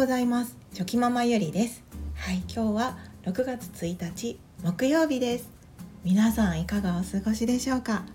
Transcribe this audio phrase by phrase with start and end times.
[0.00, 0.56] ございます。
[0.72, 1.84] チョキママゆりです。
[2.14, 5.50] はい今日は6月1日木曜日です。
[6.04, 8.06] 皆さんいかがお過ごしでしょうか？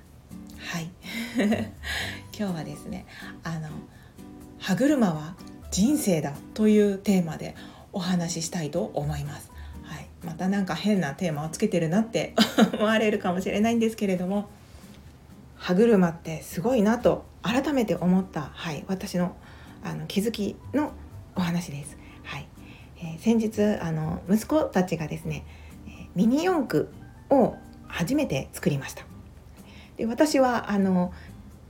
[0.57, 0.89] はい。
[2.35, 3.05] 今日はですね
[3.43, 3.69] あの
[4.57, 5.35] 歯車は
[5.69, 7.53] 人生だというテーマで
[7.93, 9.51] お話ししたいと思います。
[9.83, 10.07] はい。
[10.25, 12.33] またなんか変なテーマをつけてるなって
[12.73, 14.49] 思われるかもしれないんですけれども
[15.55, 19.35] 歯車ってすごいなと改めて思った、はい、私の
[19.83, 20.93] あの気づきの
[21.35, 21.97] お話です。
[22.23, 22.47] はい
[22.97, 25.45] えー、先日あの息子たちがですね
[26.15, 26.89] ミニ四駆
[27.29, 27.55] を
[27.87, 29.03] 初めて作りました。
[29.97, 31.13] で私はあの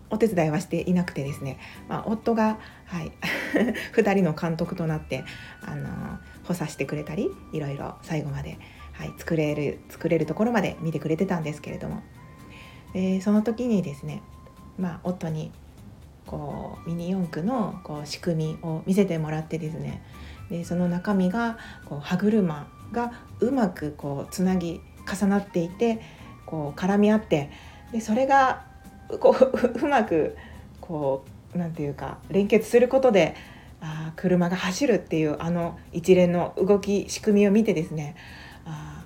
[0.09, 1.57] お手伝いはしていなくてですね、
[1.89, 3.11] まあ、夫が、はい、
[3.95, 5.23] 2人の監督となって
[5.61, 5.89] あの
[6.43, 8.57] 補佐してくれたりいろいろ最後まで、
[8.93, 12.03] はい、作れる作れるところまで見てくれてたんですけれども、
[12.93, 14.21] えー、その時にですね、
[14.77, 15.52] まあ、夫に
[16.25, 20.02] こうミニ四駆のこう仕組みを見せてもらってですね。
[20.50, 26.02] でその中身がこう歯車がうまくこうつなぎ重なっていて
[26.45, 27.50] こう絡み合って
[27.91, 28.66] でそれが
[29.19, 30.35] こううまく
[30.81, 33.35] こうなんていうか連結することで
[33.81, 38.16] あ車が走るっていうあの一連の動き仕組みを見てですね
[38.66, 39.03] あ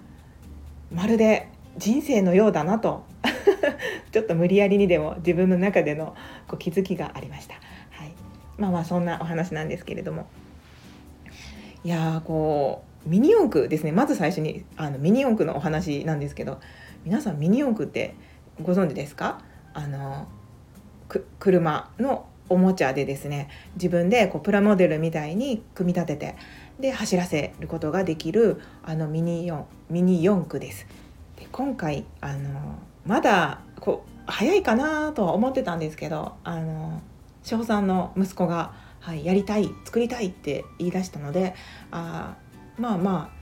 [0.92, 3.04] まるで人生のようだなと
[4.12, 6.16] ちょっと無理やりにでも自分の中での
[6.48, 7.56] こう気づきがありました。
[7.92, 8.14] はい、
[8.58, 10.28] まあまあそんなお話なんですけれども。
[11.84, 13.92] いやこうミニ四駆ですね。
[13.92, 16.60] まず最初にあのミニ四駆のお話なんですけど。
[17.06, 18.14] 皆さんミニ四駆って
[18.62, 19.40] ご存知ですか？
[19.74, 20.28] あの
[21.40, 23.48] 車のおもちゃでですね。
[23.76, 26.36] 自分でこうプラモデルみたいに組み立てて
[26.80, 30.88] で走らせることができるあのミニ四ミニ四駆です。
[31.38, 37.02] で今回あのまだこう早いかなとは思ってたんですけどあの
[37.44, 41.56] 翔さんの息子が、はい、やりたい作りたいって言い出したので
[41.92, 42.36] あ
[42.78, 43.40] まあまあ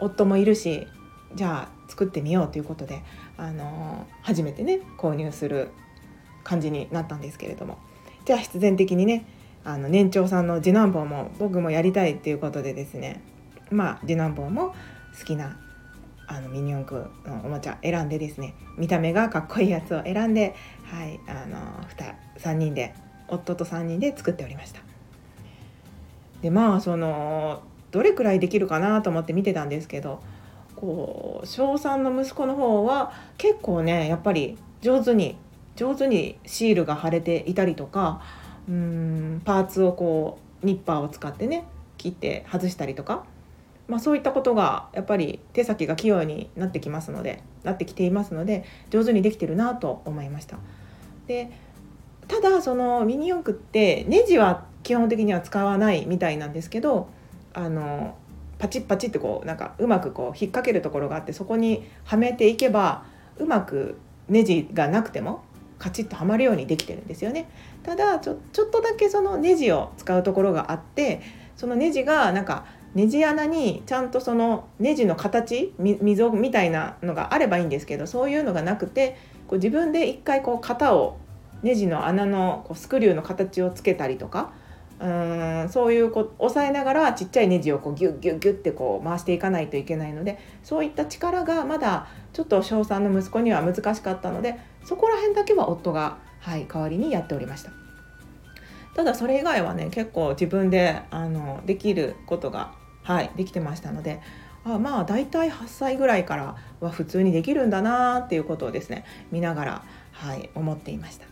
[0.00, 0.86] 夫もいるし
[1.34, 3.02] じゃあ作ってみようということで
[3.36, 5.70] あの初めてね購入する
[6.42, 7.78] 感じになったんですけれども。
[8.24, 9.26] じゃあ必然的にね
[9.64, 13.22] あの年長さんの次男坊も僕もやりたいっていうことでですね
[13.70, 14.74] まあ次男坊も
[15.18, 15.56] 好きな
[16.26, 20.54] あのミニ四駆のおもちゃ選んでですね見た目がかっこいいやつを選んで、
[20.84, 21.56] はい、あの
[22.38, 22.94] 3人で
[23.28, 24.80] 夫と3人で作っておりました。
[26.42, 30.20] でまあそのどれくらいできるかなと思って見てたんですけど
[30.76, 35.36] こう小3の息子の方は結構ねやっぱり上手に
[35.76, 38.20] 上手にシールが貼れていたりとか
[38.68, 41.64] うんパーツをこうニッパーを使ってね
[41.96, 43.24] 切って外したりとか
[43.86, 50.58] まあ、そういったことがやっぱり手先が器用になってきますのでなってきていますので上手にできてるなと思いました。
[51.26, 51.50] で
[52.26, 57.08] ただそのミニ四駆ってネジは基本的には使わないみたいなんですけど
[57.52, 58.16] あの
[58.58, 63.04] パチッパチッてこうなんかうまくこう引っ掛けるところがあってそこにはめていけば
[63.36, 65.44] うまくネジがなくても
[65.78, 67.50] カチッとはまるようにできてるんですよね。
[67.82, 71.20] ただちょちょっとだけそのネジを使うところがあって
[71.56, 79.16] そのネジがなんかネジ穴にちゃんとそのネジの形溝みたいなのがあればいいんですけどそういうのがなくて
[79.48, 81.18] こう自分で一回こう型を
[81.62, 84.52] ネジの穴のこうスクリューの形をつけたりとか
[85.00, 97.72] うーんそういうこう押さえながらちっちゃいネジをこうギュッギュッギュッってこう回していかないといけないのでそういった力がまだちょっと小3の息子には難しかったのでそこら辺だけは夫が、はい、代わりにやっておりました。
[98.94, 102.72] ただそれ以外はね結構自分であのできることが
[103.04, 104.20] はい、できてましたので
[104.64, 111.26] あまあ大体8歳ぐらいからは普通にできるんだなっていうことをですね見ながら、はい、思っていました。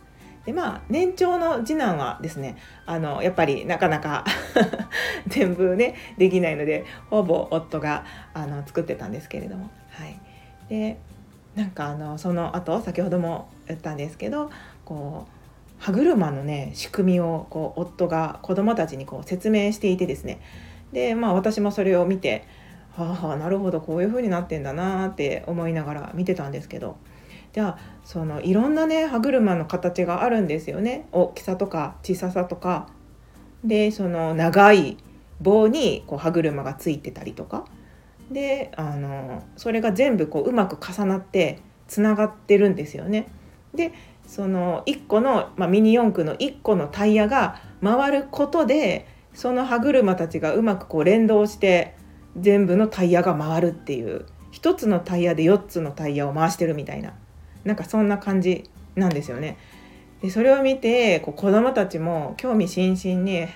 [0.45, 4.25] でまあ年長の次男はですねあのやっぱりなかなか
[5.27, 10.19] 全部ねできないのでほぼ夫があの作ってたんですけれどもはい
[10.67, 10.99] で
[11.55, 14.49] なんかあのその後先ほども言ったんですけど
[14.83, 15.31] こう
[15.83, 20.41] 歯車のね仕組みをこう夫が子供たちにこう説明していてですね
[20.93, 22.47] でまあ私もそれを見て
[22.95, 26.97] はあ、あ、なるほどこういう風になってんだなって思いながら見てたんですけど。
[27.53, 31.07] じゃあそのいろんなね歯車の形があるんですよね。
[31.11, 32.87] 大きさとか小ささとか。
[33.63, 34.97] でその長い
[35.39, 37.65] 棒にこう歯車がついてたりとか。
[38.31, 43.27] であのそれが全部こううまく重なってつながってるんですよね。
[43.75, 43.93] で
[44.25, 51.95] その1個の、まあ、ミニ四駆の1個のタイヤが回ることでその歯車たちがうまくこう連動して
[52.37, 57.13] 全部のタイヤが回るっていう1つのタイヤで4つのタイヤを回してるみたいな
[57.63, 59.57] なんかそんな感じなんですよね。
[60.21, 63.49] でそれを見てこう子どもたちも興味津々に「へ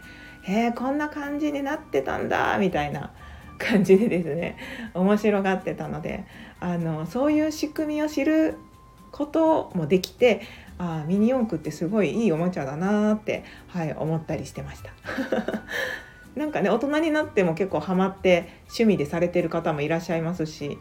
[0.43, 3.11] へえこんな感じになってたんだみたいな
[3.57, 4.57] 感じでですね
[4.93, 6.25] 面白がってたので
[6.59, 8.55] あのそういう仕組みを知る
[9.11, 10.41] こともできて
[10.77, 14.91] あミニ四駆ってすごいいいおもちゃだなって、はい、思ったりしてました。
[16.35, 20.77] なんかね大人になっても結構ハマって趣味でされてる方もいらっしゃいますし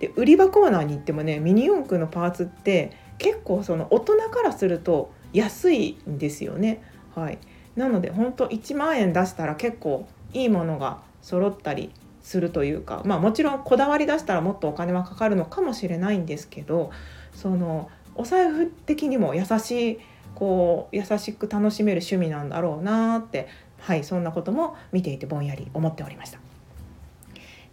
[0.00, 6.82] で売り場コーナーに行ってもねミニ四駆のパーツって結構その大人からすると安いんですよね。
[7.14, 7.38] はい、
[7.76, 11.92] なので本当1万円出したら結構いいものが揃ったり
[12.22, 16.90] するというかまあもちろんこだわり出したらもっとお金はかかるのかもしれないんですけど
[17.32, 19.98] そのお財布的にも優しい
[20.34, 23.48] こう優しく楽しめる趣味なんだろうなって
[23.78, 26.38] はいそんなことも見ていてぼんやり思っておりました。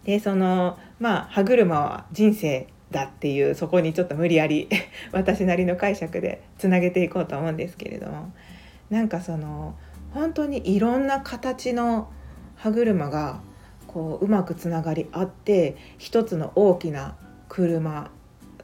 [0.04, 4.68] でそのまあ歯車は人生だっていうそこにちょっと無理やり
[5.12, 8.32] 私なりの解釈でつなげていこうと思うんですけれども
[8.90, 9.74] なんかその
[10.12, 12.08] 本当にいろんな形の
[12.56, 13.40] 歯車が
[13.88, 17.16] こううまくつながり合って一つの大きな
[17.48, 18.10] 車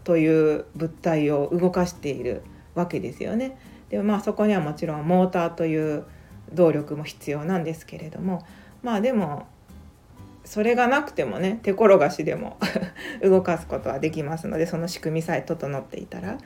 [0.05, 2.43] という物体を動かしている
[2.75, 3.59] わけですよね。
[3.89, 6.05] でもまあそこにはもちろんモーターという
[6.53, 8.45] 動力も必要なんですけれども
[8.83, 9.47] まあでも
[10.45, 12.59] それがなくてもね手転がしでも
[13.23, 16.39] 動かすことはできますのでその仕組みさえ整っていたら。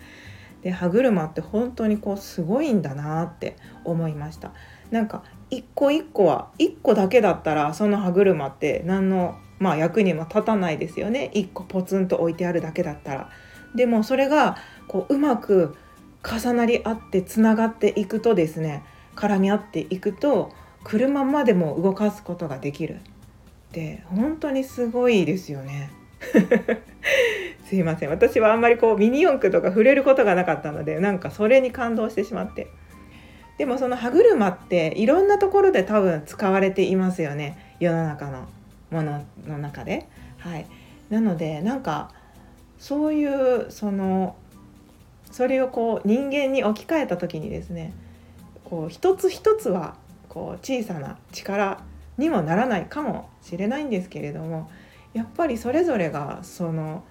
[0.63, 4.53] で歯車って本当にこうすごいんだなって思いました。
[4.91, 11.31] なんか一個一個は一個だけだったらその歯車って何のまあ役にも立たないですよね。
[11.33, 13.31] 一個ポツンと置いてあるだけだったら。
[13.75, 14.57] でもそれが
[14.87, 15.77] こううまく
[16.23, 18.83] 重なり合ってつながっていくとですね
[19.17, 20.53] 絡み合っていくと
[20.85, 22.97] 車までも動かすことができる。
[22.97, 22.99] っ
[23.75, 25.91] て本当にすごいですよね。
[27.67, 28.11] すいません。
[28.11, 32.69] 私はあんまりこうミニ四駆とか触れることがなかったのでなんかそれに感動してしまって。
[33.59, 37.77] でもその歯車っていろんなところで多分使われていますよね。
[37.81, 38.49] 世の中の。
[38.95, 40.09] ものの中で。
[40.39, 40.67] はい、
[41.11, 42.11] なのでなんか
[42.79, 44.37] そういうその
[45.31, 47.93] それをこう人間に置き換えた時にですね
[48.65, 49.97] こう一つ一つは
[50.29, 51.83] こう小さな力
[52.19, 54.71] にもならないかもしれないんですけれども
[55.13, 57.05] やっぱりそれぞれがその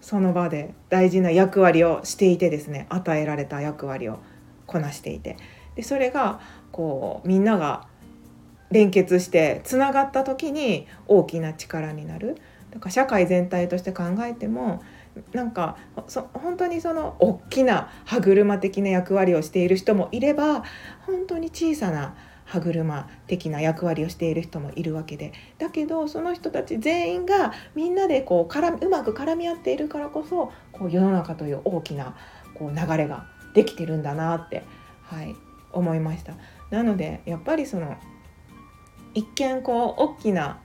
[0.00, 4.20] その場で大事な役割をしていてですね与えられた役割を
[4.66, 5.36] こなしていて
[5.74, 6.40] でそれが
[6.70, 7.87] こうみんなが
[8.70, 12.36] 連結してつながった時に大きな力になる
[12.70, 14.82] だから社会全体として考えても
[15.32, 15.76] なんか
[16.06, 20.62] そ本当にその大きな歯車的な役割をしている人もいれば
[21.06, 32.16] 本当に小さな歯車的な役割をしている人もいるわけでだけどその人たち全員がみんなでこう絡うまく絡み合っているからこそこう世の中という大きな
[32.54, 34.64] こう流れができてるんだなって、
[35.02, 35.34] はい、
[35.72, 36.34] 思いました。
[36.70, 37.96] なのでやっぱりその
[39.14, 40.58] 一見こう大きな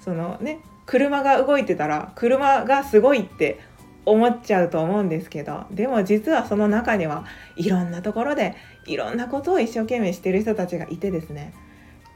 [0.00, 3.60] そのね車が動いてたら車がすごいって
[4.06, 7.24] 思っちゃうと思うんですけどでも実はその中には
[7.56, 8.54] いろんなところで
[8.86, 11.54] いろんなことを一生懸命してる人たちがいてですね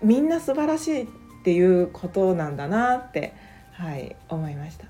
[0.03, 1.07] みんな素晴らしいっ
[1.45, 3.35] ていうことなんだなって
[3.73, 4.87] はい思いました。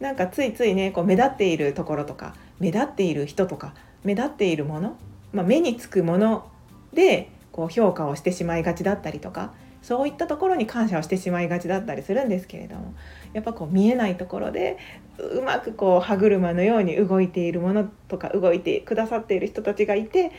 [0.00, 3.74] なんかついついねこう目立っているところとか目立っている人とか
[4.04, 4.96] 目立っているもの、
[5.32, 6.48] まあ、目につくもの
[6.92, 9.52] でこう評価をしてしまいがちだったりとか
[9.88, 12.92] そういったところに感謝をしてしまいがちだったりするんですけれども
[13.32, 14.76] やっぱこう見えないところで
[15.16, 20.30] うまくこう歯車のように動いているものとか動いてくださっている人たちがいて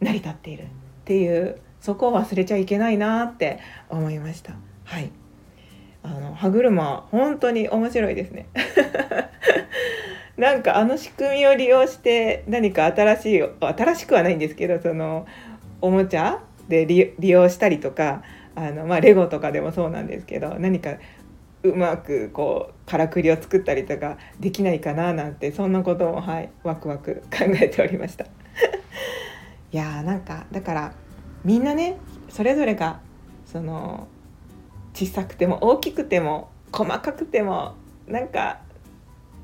[0.00, 0.66] 成り立っているっ
[1.04, 4.54] ていうそこを忘れちゃいけないなって思いました。
[4.84, 5.10] はい
[6.02, 8.46] あの歯車本当に面白いですね
[10.38, 15.26] なんかあの仕組みを利用して何か新しい新しくはないんですけどその
[15.82, 18.22] おもちゃで利用したりとか
[18.54, 20.96] あの、まあ、レゴとかでもそうなんですけど何か
[21.62, 28.24] うまくこうからくりを作ったりとかできないかななんてそんなこともはいワクワク考えておりました
[29.72, 30.92] いやーなんかだから
[31.44, 31.96] みんなね
[32.28, 33.00] それぞれが
[33.46, 34.08] その
[34.92, 37.74] 小さくても大きくても細かくても
[38.06, 38.60] なんか、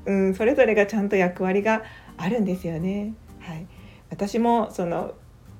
[0.05, 1.83] うん、それぞれがちゃんと役割が
[2.17, 3.13] あるんですよね。
[3.39, 3.65] はい、
[4.09, 5.13] 私もその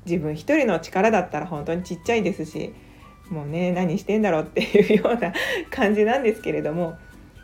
[0.06, 2.74] 自分一人の力だったら本当にちっちゃいですし
[3.32, 5.34] もうね何してんだろうっていうような
[5.70, 6.98] 感じなんですけれども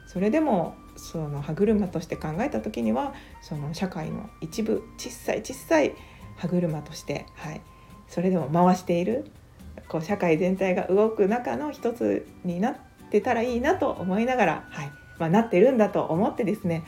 [0.06, 5.96] それでもその歯車として考えた時にはその社会の一部小さい小さい
[6.36, 7.62] 歯車として、はい、
[8.08, 9.26] それでも回している
[9.88, 12.76] こう社会全体が動く中の一つになっ
[13.10, 14.92] てたらいいなと思いながら、はい。
[15.18, 16.84] まあ、なってるんだと思ってですね、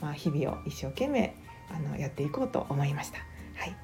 [0.00, 1.34] まあ、日々を一生懸命
[1.70, 3.18] あのやっていこうと思いました。
[3.56, 3.76] はい。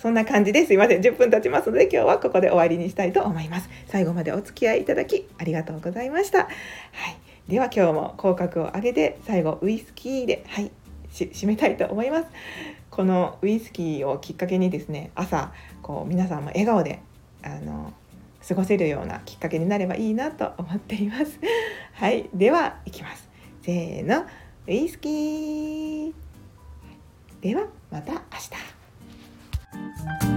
[0.00, 0.72] そんな感じです。
[0.72, 1.02] いません。
[1.02, 3.68] 10分経ちますので今日はここで終わりにしたいと思います。
[3.86, 6.44] 最後までお付き合いいただきありがとうございました。
[6.44, 7.50] はい。
[7.50, 10.70] では今日も口角を上げて最後ウイスキーではい。
[11.10, 12.26] 締めたいと思います。
[12.88, 15.52] このウイスキーをきっかけにですね朝
[15.82, 17.02] こう皆さんも笑顔で
[17.42, 17.92] あの
[18.48, 21.38] 過ごせるようなきっかけになればいいなと思っています。
[21.92, 22.30] はい。
[22.32, 23.28] ではいきます。
[23.60, 24.24] せーの。
[24.66, 26.12] ウイスキー。
[27.42, 28.79] ではまた明日。
[29.72, 30.29] Thank you.